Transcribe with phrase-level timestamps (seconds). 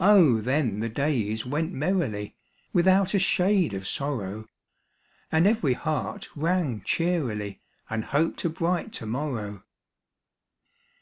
[0.00, 2.34] O then the days went merrily,
[2.72, 4.46] Without a shade of sorrow; â¢
[5.30, 7.60] And every heart rang cheerily,
[7.90, 9.64] And hoped a bright to morrow.